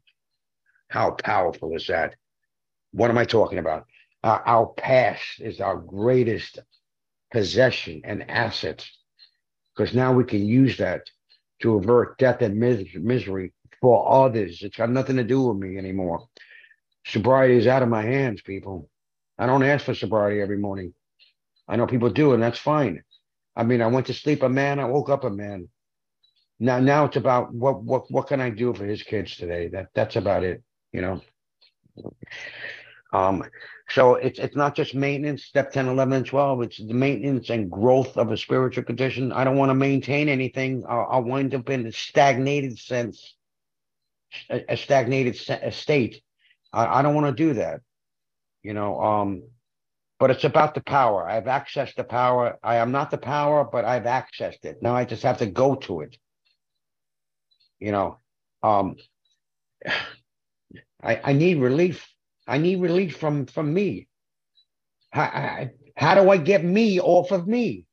[0.90, 2.16] how powerful is that?
[2.92, 3.86] What am I talking about?
[4.24, 6.60] Uh, our past is our greatest
[7.32, 8.86] possession and asset
[9.76, 11.02] because now we can use that
[11.62, 14.62] to avert death and mis- misery for others.
[14.62, 16.28] It's got nothing to do with me anymore.
[17.06, 18.90] Sobriety is out of my hands, people.
[19.38, 20.94] I don't ask for sobriety every morning.
[21.68, 23.04] I know people do, and that's fine.
[23.56, 25.70] I mean, I went to sleep a man, I woke up a man.
[26.60, 29.68] Now, now it's about what what what can I do for his kids today?
[29.68, 31.22] That that's about it, you know.
[33.14, 33.44] Um,
[33.90, 36.62] so it's it's not just maintenance, step 10, 11, and 12.
[36.64, 39.32] It's the maintenance and growth of a spiritual condition.
[39.32, 40.84] I don't want to maintain anything.
[40.90, 43.36] I'll, I'll wind up in a stagnated sense,
[44.50, 45.38] a, stagnated
[45.74, 46.22] state.
[46.74, 47.82] I, I don't want to do that.
[48.64, 49.44] You know, um,
[50.20, 51.28] but it's about the power.
[51.30, 52.58] I have access to power.
[52.64, 54.82] I am not the power, but I've accessed it.
[54.82, 56.18] Now I just have to go to it.
[57.80, 58.20] You know,
[58.64, 58.96] um,
[61.04, 62.08] I, I need relief
[62.48, 64.08] I need relief from from me.
[65.12, 67.86] How, how do I get me off of me?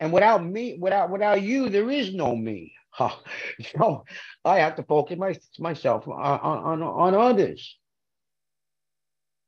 [0.00, 2.72] And without me, without without you, there is no me.
[3.78, 4.04] so
[4.44, 7.76] I have to focus my, myself on, on on others.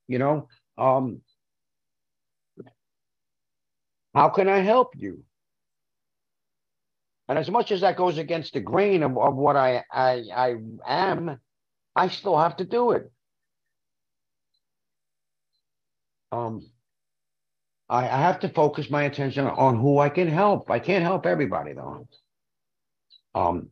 [0.07, 1.21] You know, um,
[4.15, 5.25] how can I help you?
[7.29, 10.55] And as much as that goes against the grain of, of what I, I I
[10.87, 11.39] am,
[11.95, 13.11] I still have to do it.
[16.33, 16.63] Um,
[17.89, 20.71] I, I have to focus my attention on who I can help.
[20.71, 22.07] I can't help everybody though.
[23.39, 23.71] Um,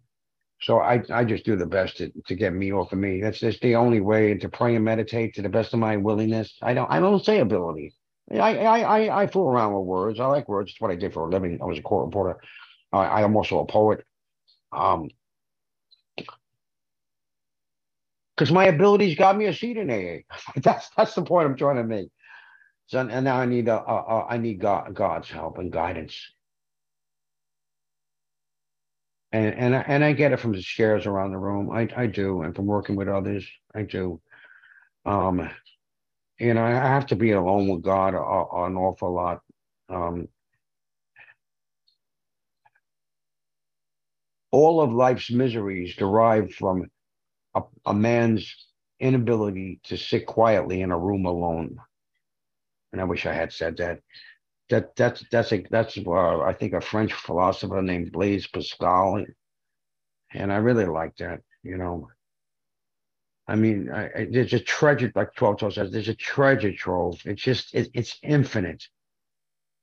[0.62, 3.20] so I, I just do the best to, to get me off of me.
[3.20, 6.58] That's just the only way to pray and meditate to the best of my willingness.
[6.62, 7.94] I don't I don't say ability.
[8.32, 10.20] I I I, I fool around with words.
[10.20, 10.72] I like words.
[10.72, 11.60] It's what I did for a living.
[11.62, 12.40] I was a court reporter.
[12.92, 14.04] I, I am also a poet.
[14.72, 15.10] Um,
[18.36, 20.18] because my abilities got me a seat in AA.
[20.62, 22.08] that's that's the point I'm trying to make.
[22.88, 26.16] So and now I need a, a, a I need God, God's help and guidance.
[29.36, 31.70] And and I, and I get it from the shares around the room.
[31.70, 34.20] I I do, and from working with others, I do.
[35.04, 35.50] Um,
[36.38, 39.40] you know, I have to be alone with God a, a, an awful lot.
[39.88, 40.28] Um,
[44.52, 46.86] all of life's miseries derive from
[47.54, 48.54] a, a man's
[49.00, 51.78] inability to sit quietly in a room alone.
[52.92, 54.00] And I wish I had said that.
[54.68, 59.24] That that's that's a that's uh, I think a French philosopher named Blaise Pascal,
[60.34, 61.40] and I really like that.
[61.62, 62.08] You know,
[63.46, 67.20] I mean, I, I, there's a treasure, like Twelve says, there's a treasure trove.
[67.24, 68.84] It's just it, it's infinite.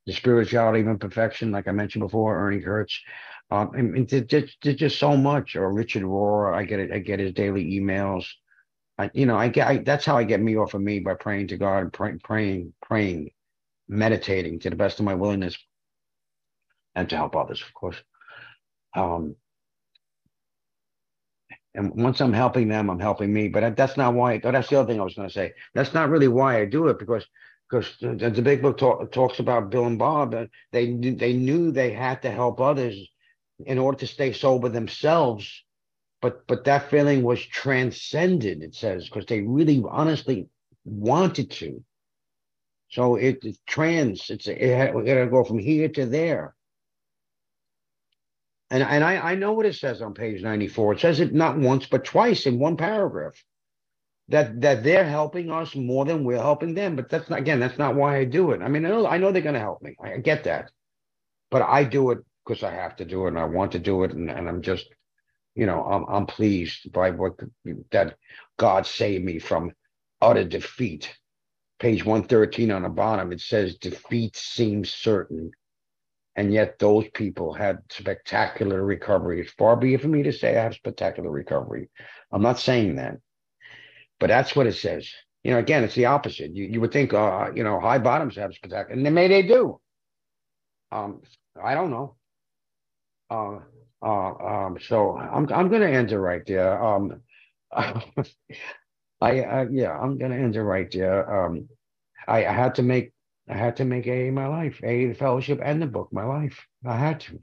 [0.05, 2.99] The spirituality of imperfection, like I mentioned before, Ernie Kurtz.
[3.51, 5.55] Um, I mean, there's just, there's just so much.
[5.55, 6.91] Or Richard Rohr, I get it.
[6.91, 8.25] I get his daily emails.
[8.97, 11.13] I, you know, I get I, that's how I get me off of me by
[11.13, 13.31] praying to God, pray, praying, praying,
[13.94, 15.58] meditating to the best of my willingness,
[16.96, 17.98] and to help others, of course.
[18.96, 19.36] Um,
[21.76, 23.48] and once I'm helping them, I'm helping me.
[23.48, 24.39] But that's not why.
[24.44, 25.54] Oh, that's the other thing I was going to say.
[25.74, 27.26] That's not really why I do it because
[27.70, 30.36] because the, the big book talk, talks about Bill and Bob.
[30.36, 32.96] Uh, they they knew they had to help others
[33.66, 35.64] in order to stay sober themselves
[36.24, 40.48] but but that feeling was transcended it says because they really honestly
[40.86, 41.84] wanted to
[42.94, 46.56] so it, it's trans it's it had, we gotta go from here to there.
[48.70, 51.58] And and I, I know what it says on page 94 it says it not
[51.58, 53.34] once but twice in one paragraph
[54.30, 56.96] that that they're helping us more than we're helping them.
[56.96, 58.62] But that's not again that's not why i do it.
[58.62, 59.96] I mean i know, I know they're to help me.
[60.04, 60.72] I get that.
[61.50, 64.04] But i do it because I have to do it and I want to do
[64.04, 64.12] it.
[64.12, 64.86] And, and I'm just,
[65.56, 67.39] you know, I'm, I'm pleased by what
[67.91, 68.18] that
[68.58, 69.72] God saved me from
[70.22, 71.12] utter defeat.
[71.84, 75.51] Page 113 on the bottom, it says defeat seems certain.
[76.38, 79.41] And yet those people had spectacular recovery.
[79.41, 81.89] It's far be it for me to say I have spectacular recovery.
[82.31, 83.17] I'm not saying that,
[84.17, 85.11] but that's what it says.
[85.43, 86.55] You know, again, it's the opposite.
[86.55, 89.41] You, you would think, uh, you know, high bottoms have spectacular, and they may they
[89.41, 89.81] do.
[90.89, 91.21] Um,
[91.61, 92.15] I don't know.
[93.29, 93.59] Uh,
[94.01, 96.81] uh, um, so I'm I'm gonna end it right there.
[96.81, 97.19] Um,
[99.24, 101.45] I uh, yeah, I'm gonna end it right there.
[101.45, 101.69] Um,
[102.28, 103.13] I, I had to make
[103.49, 106.65] I had to make a my life, a the fellowship and the book my life.
[106.86, 107.39] I had to.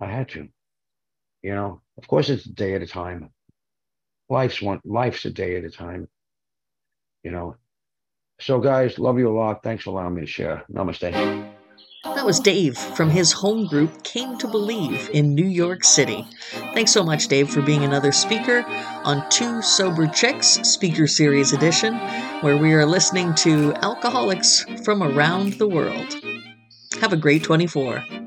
[0.00, 0.48] I had to.
[1.42, 3.30] You know, of course, it's a day at a time.
[4.28, 4.80] Life's one.
[4.84, 6.08] Life's a day at a time.
[7.22, 7.56] You know.
[8.38, 9.62] So, guys, love you a lot.
[9.62, 10.64] Thanks for allowing me to share.
[10.70, 11.55] Namaste.
[12.14, 16.26] That was Dave from his home group Came to Believe in New York City.
[16.74, 18.64] Thanks so much, Dave, for being another speaker
[19.04, 21.94] on Two Sober Chicks Speaker Series Edition,
[22.40, 26.16] where we are listening to alcoholics from around the world.
[27.00, 28.25] Have a great 24.